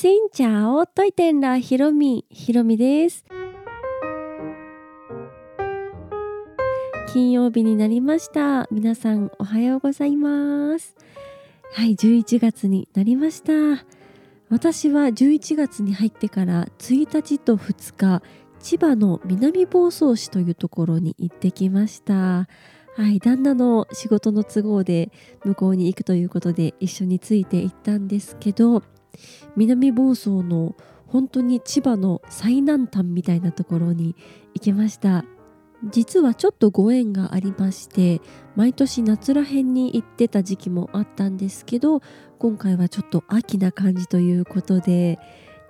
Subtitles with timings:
[0.00, 3.22] シンチャオトイテンラヒロミヒロミです。
[7.12, 8.66] 金曜日になりました。
[8.70, 10.96] 皆さんおはようございます。
[11.74, 13.52] はい11月になりました。
[14.48, 18.22] 私は11月に入ってから1日と2日
[18.58, 22.14] 千葉の南房総市というところに行ってきました。
[22.14, 22.48] は
[23.10, 25.12] い旦那の仕事の都合で
[25.44, 28.82] 向こうに行くということで一緒について行ったんですけど
[29.56, 34.14] 南房総の本当に千葉の最南端みたいなところに
[34.54, 35.24] 行きました。
[35.84, 38.20] 実はちょっとご縁がありまして
[38.54, 42.02] 毎年夏らへんに行ってた時期もあったんですけど
[42.38, 45.18] 今回はちょっと秋な感じということで、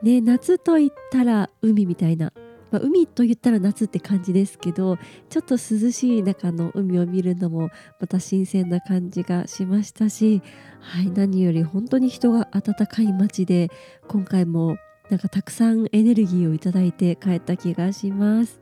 [0.02, 2.32] ね、夏といったら海みたいな、
[2.70, 4.98] まあ、海と言ったら夏って感じですけど
[5.28, 7.70] ちょっと涼しい中の海を見るのも
[8.00, 10.42] また新鮮な感じがしましたし、
[10.80, 13.70] はい、何より本当に人が温かい街で
[14.08, 14.76] 今回も
[15.10, 18.60] なんかたくさんエネルギーをいただいて帰った気がします。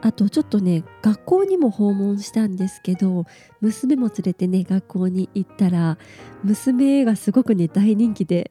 [0.00, 3.24] あとちょっとね学校にも訪問したんですけど
[3.62, 5.96] 娘も連れてね学校に行ったら
[6.42, 8.50] 娘がすごくね大人気で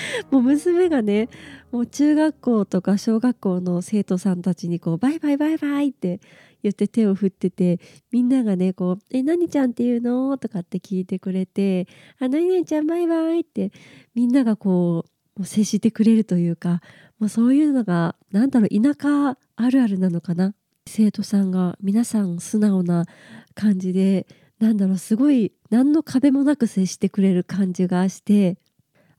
[0.30, 1.28] もう娘がね
[1.70, 6.20] もう中学校とか小学校の生徒さんたちにこうバイバイバイバイって
[6.62, 11.86] 言って手を振っててみんながねこう「え何ちゃんっていうの?」とかって聞いてくれて
[12.18, 13.72] 「あ何々ちゃんバイバイ」って
[14.14, 15.04] みんながこ
[15.38, 16.82] う接してくれるというか
[17.18, 20.54] もうそういうのが何だろう田舎あるあるなのかな？
[20.86, 23.06] 生徒さんが皆さん素直な
[23.54, 24.26] 感じで
[24.58, 28.58] なんだろうすごい何の壁もなく接してくれる感じがして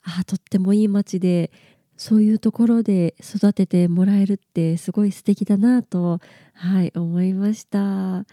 [0.03, 1.51] あとってもいい街で
[1.97, 6.19] そういうところで育ててもらえるってすごい素敵だなと
[6.53, 7.79] はい思いました。
[7.79, 8.25] は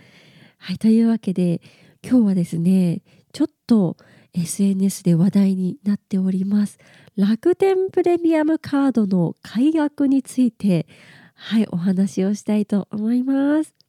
[0.73, 1.61] いというわけで
[2.03, 3.97] 今日はですねちょっと
[4.35, 6.79] SNS で話題になっております
[7.17, 10.87] 楽天プレミアムカードの解約について
[11.35, 13.80] はいお話をしたいと思います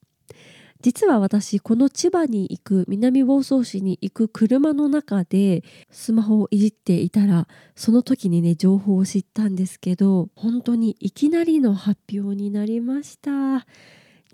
[0.82, 13.66] 実は私この千葉に行く南房総市に行く車の中でスマホをいじっていたらその時にね情報を知ったんですけど本当にいきなりの発表になりました。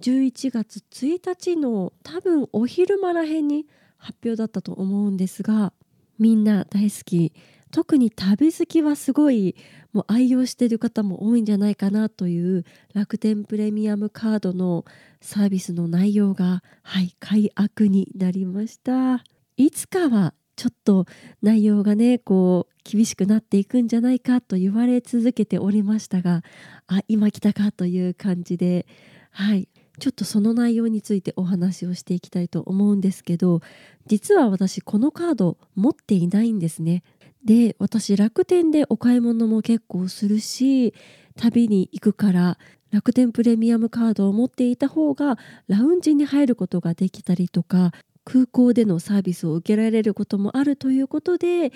[0.01, 3.67] 11月1日の多分お昼間らへんに
[3.97, 5.73] 発表だったと思うんですが
[6.19, 7.33] みんな大好き
[7.71, 9.57] 特に旅好きはすごい
[9.93, 12.65] もう愛用している方も多いんじゃないかなという
[12.95, 14.85] 楽天プレミアムカードの
[15.21, 19.25] サービスの内容がはい解約になりました
[19.57, 21.07] いつかはちょっと
[21.43, 26.43] 内容がねこう厳しくなっていくんじゃないかと言われ続けておりましたが
[26.87, 28.87] あ今来たかという感じで
[29.31, 29.69] はい
[29.99, 33.61] ちょっとその内容についてお話をしていきたいと思うんですけど
[34.07, 37.03] 実は私このカード持っていないんですね。
[37.45, 40.95] で私楽天でお買い物も結構するし
[41.37, 42.59] 旅に行くから
[42.91, 47.93] 楽天プレミアムカードを持っていた方がラウンジに入ることができたりとか
[48.25, 51.73] 空港でのサービスを受けられることもあるということで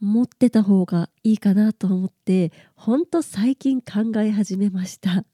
[0.00, 5.24] 持ってた方がいいかなと思ってほんと最近考え始めました。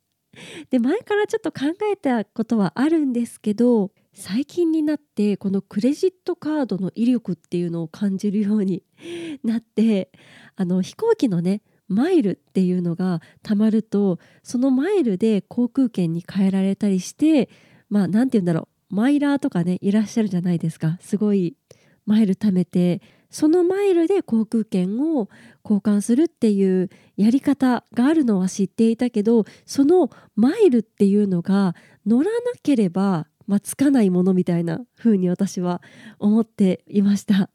[0.70, 8.82] で前からちょっと考えたことはあるんですけど最近になってこのクレジットカードの威力っていうのを感じるように
[9.42, 10.10] なって
[10.54, 17.48] あの飛行機のねマイルっていうのがたまるとそのマイルで航空券に変えられたりして
[17.88, 20.98] まあ何て言うんだろうマイラーとかねいらっしゃるじゃないですか。
[21.00, 21.56] すごい
[22.04, 25.30] マイル貯めてそのマイルで航空券を
[25.64, 31.74] 交換するっていうやり方があるのは知っていたけどそのマイルっていうのが
[32.04, 35.82] 乗らなければ、まあ、つかないものみたいな風に私は
[36.19, 37.50] 思っていました。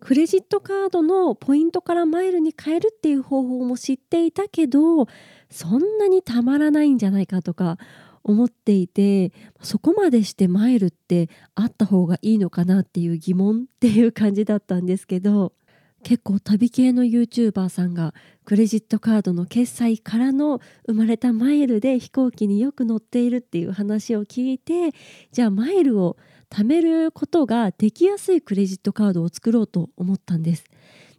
[0.00, 5.06] クレジットカードのポイントからマイルに変えるっていう方法も知っていたけど
[5.50, 7.76] そんなにたまらないんじゃないかとか
[8.24, 15.52] 思っていてそこまでしてマイルってあった方がいいのかなっていう疑問っていう感じだったんですけど
[16.02, 24.92] 結構旅系の YouTuber さんがクレジットカードの決済からの生まれたマイルで飛行機によく乗っているっていう話を聞いて
[25.30, 26.16] じゃあマイルを
[26.50, 30.64] 貯めることができやすいクレジットカードを作ろうと思ったんです。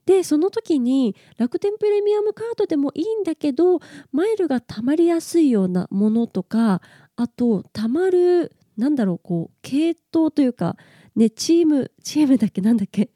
[0.06, 3.80] でその時に楽天プレミアムカードでもいいんだけど
[4.12, 6.81] マイルが貯まりやすいようなものとか
[7.16, 10.75] あと貯まるなんだろうこう系統というか
[11.16, 13.12] ねチームチームだっけなんだっけ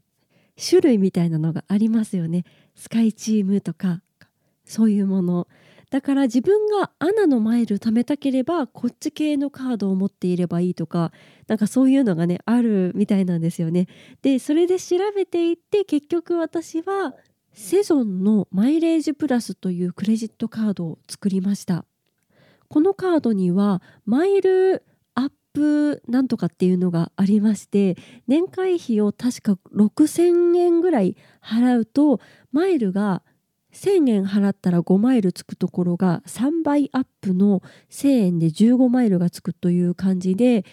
[0.60, 2.46] 種類みたいなのがありますよね。
[2.76, 4.02] スカイチームとか
[4.64, 5.48] そういうもの。
[5.92, 11.12] だから自分がアナのマイル貯めたければこっち系のカードを持っていればいいとか
[11.48, 13.88] なんかそういうのがねあるみたいなんですよね。
[14.22, 17.14] でそれで調べていって結局私は
[17.54, 21.86] セゾンのマイレージプラスというクレジットカードを作りました。
[22.68, 24.84] このカードにはマイル
[25.56, 27.96] プなんとかっていうのがありまして
[28.28, 32.20] 年会費を確か6000円ぐらい払うと
[32.52, 33.24] マイルが
[33.74, 40.64] 1000円払ったら5マイルつくところが3倍アップの1000円で15マイルがつくという感じで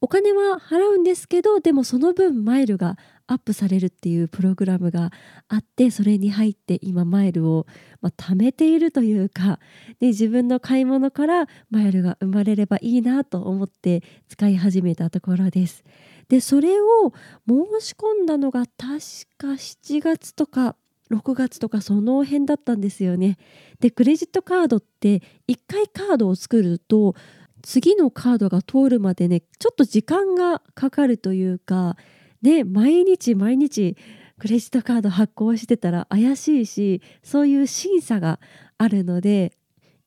[0.00, 2.96] お金は払うんですけどでもその分マイルが
[3.28, 5.10] アップされるっていうプログラムが
[5.48, 7.66] あってそれに入って今マイルを、
[8.00, 9.58] まあ、貯めているというか
[10.00, 15.84] で自分の買い物からマイルが生まれればいいなと思って使い始めたところです。
[16.28, 17.12] でそれを
[17.48, 18.76] 申し込んだのが確
[19.38, 20.76] か7月とか
[21.10, 23.38] 6月とかその辺だったんですよね。
[23.80, 27.14] でクレジットカードって1回カードを作ると
[27.62, 31.96] 次のカードが通るまでねちょっと時間がかかるというか
[32.46, 33.96] ね毎日毎日
[34.38, 38.38] クレジットカード発行してたら怪しいしそういう審査が
[38.78, 39.52] あるので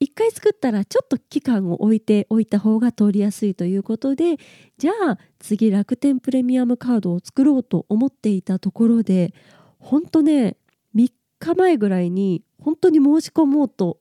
[0.02, 4.38] 1回作ったらちょっと期間を置いておいた方が通りやすいということで
[4.78, 9.34] じゃあ次楽天プレミアムカードを作ろうと思っていたところで
[9.78, 10.56] ほんとね
[10.96, 14.00] 3日前ぐらいに本当に申し込もうと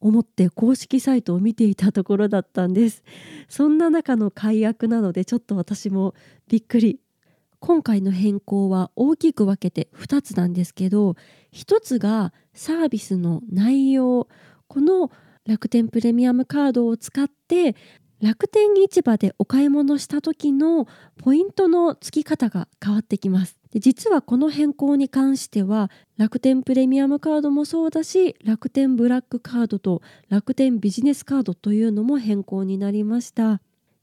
[0.00, 3.02] 思って公式サイトを見ていたところだったんです。
[3.48, 6.14] そんな中の解約なのでちょっと私も
[6.48, 7.00] びっくり。
[7.66, 11.16] 今回の変更は大きく分けて2つなんですけど
[11.52, 14.28] 1つがサービスの内容
[14.68, 15.10] この
[15.44, 17.74] 楽天プレミアムカードを使って
[18.22, 20.86] 楽天市場でお買い物した時の
[21.20, 23.58] ポイントの付き方が変わってきます。
[23.72, 33.60] で実はこの変更に関しては楽天プレミアムカードもそうだし楽天ブラックカードと楽天ビジネスカードというのも変更になりました。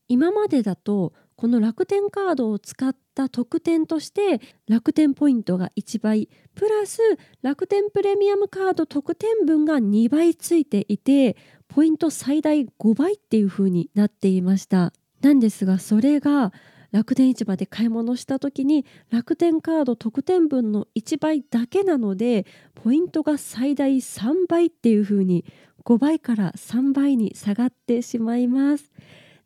[0.10, 7.00] 今までだとこの楽天カードを使った特典として楽天ポイントが1倍プラス
[7.42, 11.36] 楽天プレミアムカード特典分が2倍ついていて
[11.68, 16.54] ポイント最大5倍っていう風になっていましたなんですがそれが
[16.92, 22.46] 楽天市場で買い物した時に楽天カード特典分の1倍だけなので
[22.76, 25.44] ポイントが最大3倍っていう風に
[25.86, 28.92] 5倍から3倍に下がってしまいます。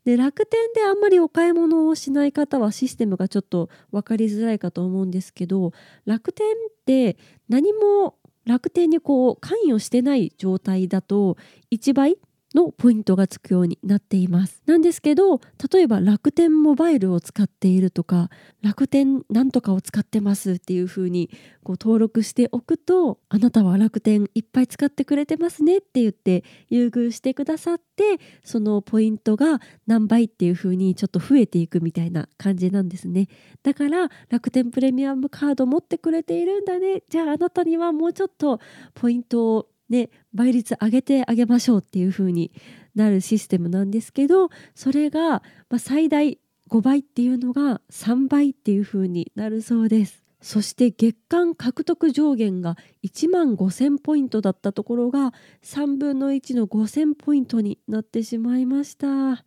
[0.08, 5.74] で楽天であんまりお買い物をしない方はシステムがちょっと分かりづらいかと思うんですけど
[6.06, 6.54] 楽天っ
[6.86, 7.18] て
[7.50, 8.14] 何も
[8.46, 11.36] 楽天にこう関与してない状態だと
[11.70, 12.16] 1倍
[12.54, 14.62] のポイントがつくようになっています。
[14.66, 15.40] なんですけど
[15.72, 18.30] 例えば楽天モバイルを使っているとか
[18.62, 21.30] 楽天なんとかを使ってますっていう風に
[21.62, 33.28] こう登録しておくとあなたは楽天いっぱい使ってくれてますねって言って優遇してくださってそのポイントが何倍っていう風にちょっと増えていくみたいな感じなんですね。
[33.62, 37.02] だから楽天プレミアムカード持ってくれているんだね。
[37.08, 38.60] じゃああなたにはもうちょっと
[38.94, 42.52] ポイントをで、倍率上げてあげましょうっていう風に
[42.94, 45.42] なるシステムなんですけどそれが、
[45.78, 46.38] 最大
[46.68, 50.24] 5倍っていうのが3倍っていう風になるそうです。
[50.40, 55.32] そして月間獲得上限が1万5000ポイントだったところが
[55.64, 59.44] 3分の1の5000ポイントになってしまいました。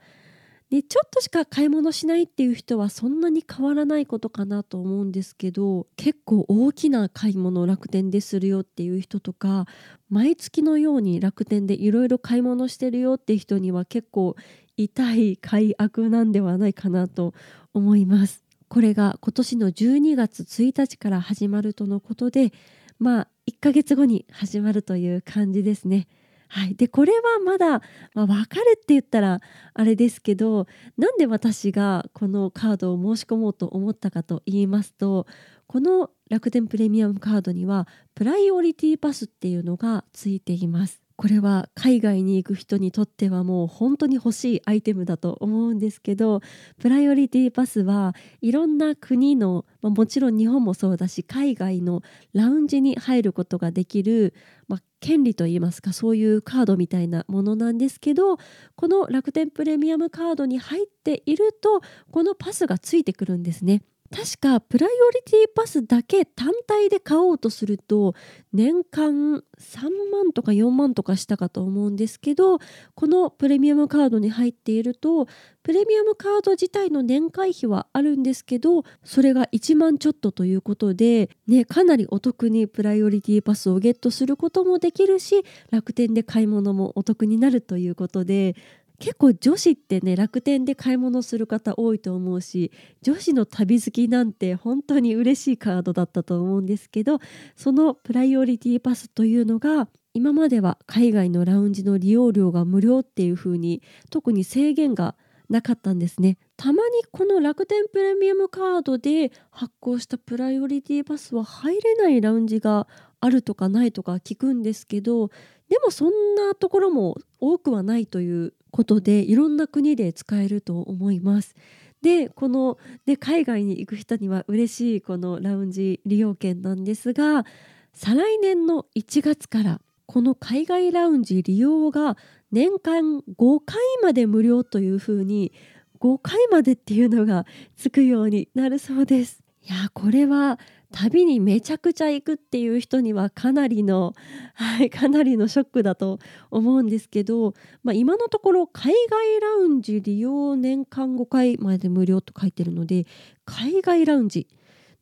[0.72, 9.66] でちょっとしか買い物しないっていう人はそんなに変わらないことかなと思うんですけど結構大きな買い物を楽天でするよっていう人とか
[10.10, 14.38] 毎月のように楽天でいろいろ買い物してるよっていう人には結構
[14.78, 17.34] 痛い解約なんではないかなと
[17.74, 18.42] 思います。
[18.70, 22.54] これが今年の12月1日から始まるとのことで
[22.98, 26.08] まあ1ヶ月後に始まるという感じですね。
[26.54, 27.82] はい、でこれはまだ、
[28.14, 29.40] まあ、分かるって言ったら
[29.74, 30.68] あれですけど
[30.98, 35.28] なんで私がこのカードを申し込もうと思ったかと言いますと
[35.66, 41.02] この楽天プレミアムカードにはプライオリティパスっていうのがついています。
[41.22, 46.42] これは海外に行く人にとってはもう本当に欲しいアイテムだと思うんですけど
[46.80, 52.02] プライオリティパスはいろんな国の、ま、もちろん日本もそうだし海外の
[52.34, 54.34] ラウンジに入ることができる、
[54.68, 58.38] まあ、権利といいますかそういうカードみたいなものなんですけど
[58.76, 63.84] この楽天プレミアムカードに入っているとこのパスがついてくるんですね。
[64.12, 68.14] 確かプライオリティパスだけ単体で買おうとすると
[68.52, 72.60] 年間3万とか4万とかしたかと思うんですけど
[72.94, 75.28] このプレミアムカードに入っていると
[75.64, 88.56] プレミアムカード自体の年会費はあるんですけどそれが1万ちょっとということで、ね、かなりお得にプライオリティパスをゲットすることもできるし楽天で買い物もお得になるということで
[89.02, 97.18] 結構女子ってね楽天で買い物する方多いと思うし女子の旅好きなんて本当に嬉しいカードだったと思うんですけど
[97.56, 103.82] そのプライオリティパスというのが今までは海外のラウンジの利用料が無料っていう風に
[104.12, 105.16] 特に制限が
[105.50, 106.38] なかったんですね。
[106.56, 112.88] たまにこの楽天プレミアムカードで発行したプライオリティパスは入れないラウンジが
[113.20, 115.30] あるとかないとか聞くんですけど
[115.70, 121.56] でもそんなところも多くはないということでいろんな国で使えると思います。
[122.02, 127.46] でこの、ね、海外に行く人には嬉しいこのラウンジ利用券なんですが
[127.94, 132.18] 再来年の1月からこの海外ラウンジ利用が
[132.52, 135.54] 年間5回まで無料というふうに
[136.00, 137.46] 5回までっていうのが
[137.78, 139.42] つくようになるそうです。
[139.64, 140.60] いやこれは
[140.92, 144.14] 旅にめちゃくちゃ行くっていう人にはかなりの、
[144.56, 147.54] はい、かなりのショックだと思うんですけど、
[147.84, 153.06] まあ、今のところ海外ラウンジ利用年間5回まで無料と書いてるので
[153.46, 154.48] 海外ラウンジ。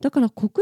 [0.00, 0.58] だから国内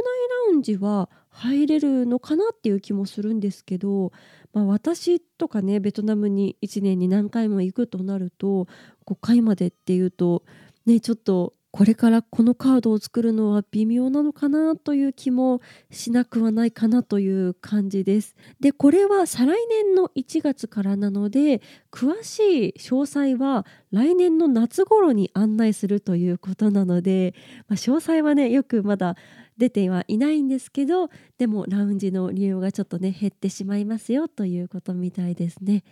[0.49, 4.11] ラウンジは入れるのかなっていう気もするんですけど、
[4.53, 8.67] まあ、私とかねベトナムに1年に何回も行くとなると
[9.07, 10.43] 5回までっていうと
[10.87, 15.61] ねちょっとこれからこのカードを作るのは微妙なのかなという気も
[15.91, 18.35] しなくはないかなという感じです。
[18.59, 21.61] でこれは再来年の1月からなので
[21.93, 27.35] 詳しい詳細は来年の夏頃に案内するということなので、
[27.69, 29.17] まあ、詳細はねよくまだ
[29.59, 35.85] 出てはいないんですけどでもラウンジの利用がちょっとね減ってしまいますよということみたいですね。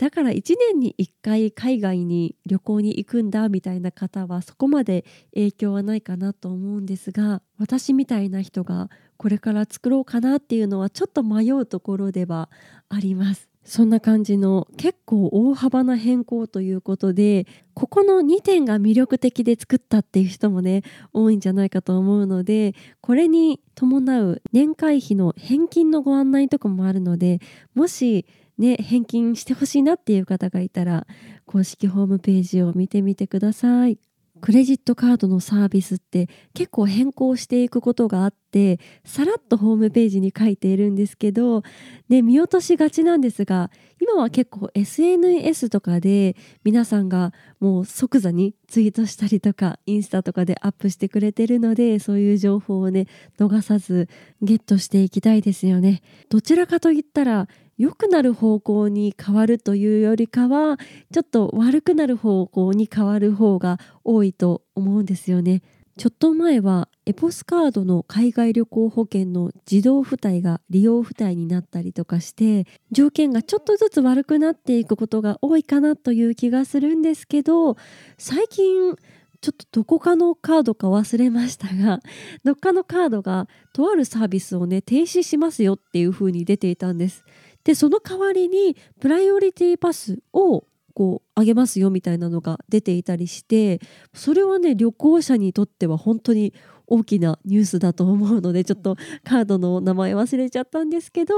[0.00, 5.04] だから1年に1回海外に旅行に行くんだみたいな方はそこまで
[5.34, 8.88] 影響はないかなと思うんですが私みたいな人が
[9.18, 12.48] これから作ろうかなっていうのはちょっと迷うところでは
[12.88, 13.50] あります。
[13.62, 27.38] そんな感じの結構大幅な変更ということでここの2点が魅力的で作ったっていう人もね多いんじゃないかと思うのでこれに伴う年会費の返金のご案内とかもあるので
[27.74, 28.24] もし
[28.60, 31.06] ね、返金してほしいなっていう方がいたら
[31.46, 33.98] 公式ホームページを見てみてください。
[34.40, 41.62] クレジットカードのサービスって結構変更していくことがあってさらっとホームページに書いているんですけど、
[42.08, 53.06] ね、見落としがちなんですが今は結構 SNS とかで皆さんがもう即座にツイートしたりとかインスタとかでアップしてくれてるのでそういう情報をね
[53.38, 54.08] 逃さず
[54.40, 56.02] ゲットしていきたいですよね。
[56.30, 57.48] どちらかといったら
[57.80, 60.76] 良くなる方向に変わるというよりかは
[61.14, 65.62] ちょっと悪くなる方向に変わる方が多いと思うんですよね。
[65.96, 77.78] ちょっと前はエポスカードの海外旅行保険の自動付帯が利用付帯になったりとかして条件がちょっとずつ悪くなっていくことが多いかなという気がするんですけど
[78.18, 78.94] 最近
[79.40, 82.00] ちょっとどこかのカードか忘れましたが
[82.44, 87.24] どっかのカードがとあるサービスをね停止しますよっていう風に出ていたんです。
[87.64, 90.64] でその代わりにプライオリティパスを
[90.94, 93.80] こうあげますよみたいなのが出ていたりして
[94.12, 96.52] それはね旅行者にとっては本当に
[96.86, 101.34] 大きなニュースだと思うのでちょっとカードの名前忘れちゃったんですけど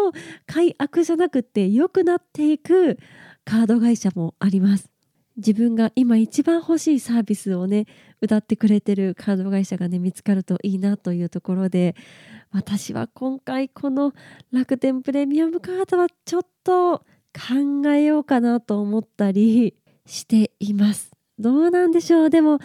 [0.46, 2.98] 改悪じゃなくて良くなっていく
[3.44, 4.91] カード会社もあります。
[5.36, 7.86] 自分が今一番欲しいサービスをね
[8.20, 11.96] 歌ってくれてるカード会社がね見つかるといいなというところで
[12.52, 14.12] 私は今回この
[14.52, 16.98] 楽天プレミアムカードはちょっと
[17.32, 19.74] 考えようかなと思ったり
[20.04, 21.10] しています。
[21.38, 22.30] どうなんでしょう。
[22.30, 22.58] でも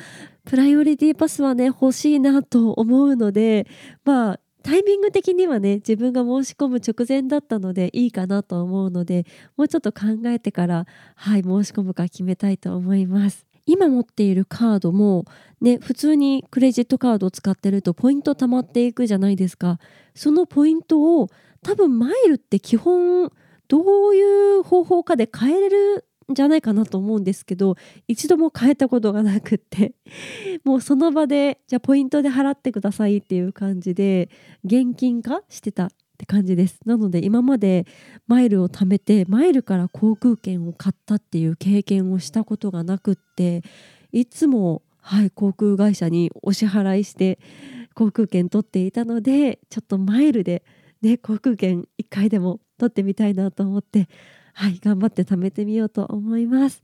[0.43, 3.65] プライオリティパスはね欲しいなと思うので
[4.03, 13.45] まあタイミング的にはね自分が申し込む直前だったのでいいかなと思うのでもうちょっと考えてからはい申し込むか決めたいと思います。
[13.65, 15.23] 今持っているカードも
[15.61, 19.79] ね普通にクレジットカードを使ってるとポイント貯まっていくじゃないですか。
[20.13, 21.29] そのポイントを
[21.63, 23.31] 多分マイルって基本
[23.69, 27.75] どういう方法かで変えれるじゃないかなと思うんですけど
[28.07, 29.93] 一度も変えたことがなくって
[30.65, 34.29] もうその場でじゃあポイントで払ってくださいっていう感じで
[34.65, 36.79] 現金化してたって感じです。
[36.85, 37.85] なので今まで
[38.25, 43.61] マイルを貯めてマイルから航空券を買ったっていう経験をしたことがなくって
[44.11, 47.39] いつもはい航空会社にお支払いして
[47.93, 50.63] 航空券取っていたのでちょっとマイルで
[51.01, 54.09] ね航空券1回でも取ってみたいなと思って
[54.59, 56.81] はい頑張って貯めてみようと思います。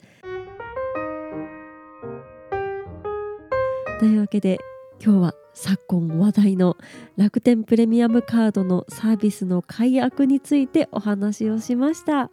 [3.99, 4.59] というわけで
[5.03, 6.77] 今日は昨今話題の
[7.17, 12.29] 楽天プレミアムカードのサービスの解約についてお話をしました。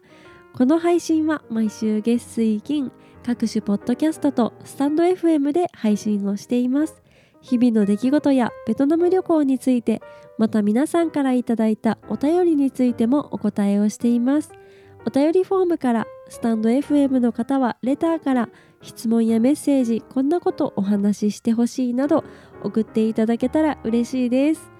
[0.53, 2.93] この配信は毎週月水金
[3.25, 7.03] 各種ポッドキャストとスタンド FM で配信をしています。
[7.41, 10.03] 日々の出来事やベトナム旅行について
[10.37, 14.60] また皆さんからいただいたお便りについてもお答えをしています。
[15.07, 18.49] お便りフォームからスタンド FM の方はレターから
[18.83, 22.25] 質問やメッセージこんなことお話ししてほしいなど
[22.63, 24.71] 送っていただけたら嬉しいです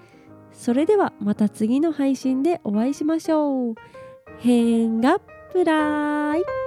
[0.53, 3.75] それではまた次の配信でお会いしましょう。
[4.39, 5.19] 変が
[5.51, 6.60] プライ